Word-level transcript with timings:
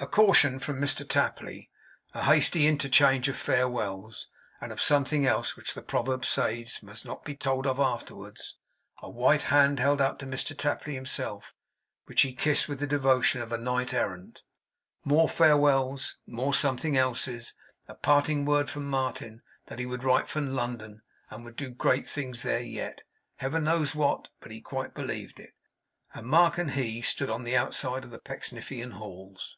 A 0.00 0.06
caution 0.06 0.60
from 0.60 0.80
Mr 0.80 1.06
Tapley; 1.06 1.72
a 2.14 2.22
hasty 2.22 2.68
interchange 2.68 3.28
of 3.28 3.36
farewells, 3.36 4.28
and 4.60 4.70
of 4.70 4.80
something 4.80 5.26
else 5.26 5.56
which 5.56 5.74
the 5.74 5.82
proverb 5.82 6.24
says 6.24 6.80
must 6.84 7.04
not 7.04 7.24
be 7.24 7.34
told 7.34 7.66
of 7.66 7.80
afterwards; 7.80 8.54
a 9.02 9.10
white 9.10 9.42
hand 9.50 9.80
held 9.80 10.00
out 10.00 10.20
to 10.20 10.26
Mr 10.26 10.56
Tapley 10.56 10.94
himself, 10.94 11.52
which 12.06 12.20
he 12.22 12.32
kissed 12.32 12.68
with 12.68 12.78
the 12.78 12.86
devotion 12.86 13.42
of 13.42 13.50
a 13.50 13.58
knight 13.58 13.92
errant; 13.92 14.42
more 15.04 15.28
farewells, 15.28 16.14
more 16.28 16.54
something 16.54 16.96
else's; 16.96 17.54
a 17.88 17.94
parting 17.96 18.44
word 18.44 18.70
from 18.70 18.86
Martin 18.88 19.42
that 19.66 19.80
he 19.80 19.84
would 19.86 20.04
write 20.04 20.28
from 20.28 20.54
London 20.54 21.02
and 21.28 21.44
would 21.44 21.56
do 21.56 21.70
great 21.70 22.06
things 22.06 22.44
there 22.44 22.62
yet 22.62 23.00
(Heaven 23.38 23.64
knows 23.64 23.96
what, 23.96 24.28
but 24.38 24.52
he 24.52 24.60
quite 24.60 24.94
believed 24.94 25.40
it); 25.40 25.54
and 26.14 26.28
Mark 26.28 26.56
and 26.56 26.70
he 26.70 27.02
stood 27.02 27.28
on 27.28 27.42
the 27.42 27.56
outside 27.56 28.04
of 28.04 28.12
the 28.12 28.20
Pecksniffian 28.20 28.92
halls. 28.92 29.56